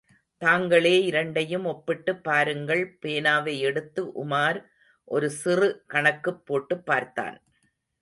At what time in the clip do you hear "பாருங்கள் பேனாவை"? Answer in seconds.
2.23-3.59